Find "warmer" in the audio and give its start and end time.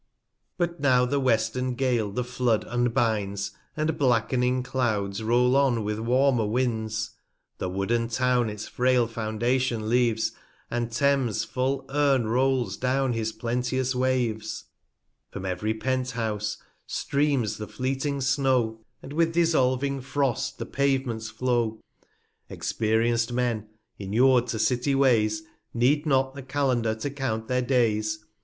5.99-6.47